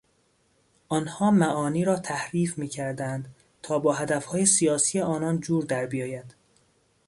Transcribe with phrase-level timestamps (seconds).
[0.89, 3.29] آنها معانی را تحریف میکردند
[3.63, 6.35] تا با هدفهای سیاسی آنان جور دربیاید.